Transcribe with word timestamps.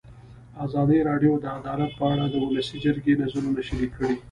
ازادي 0.65 0.99
راډیو 1.09 1.33
د 1.39 1.45
عدالت 1.59 1.91
په 1.99 2.05
اړه 2.13 2.25
د 2.29 2.35
ولسي 2.45 2.77
جرګې 2.85 3.13
نظرونه 3.21 3.61
شریک 3.67 3.91
کړي. 3.97 4.15